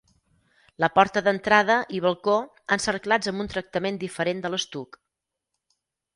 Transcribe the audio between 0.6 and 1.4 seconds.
La porta